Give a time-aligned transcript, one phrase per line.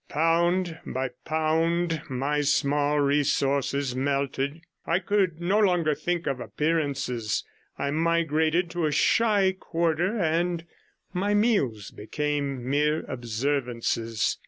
[0.09, 7.43] Pound by pound, my small resources melted; I could no longer think of appearances;
[7.77, 10.65] I migrated to a shy quarter, and
[11.13, 14.39] my meals became mere observances.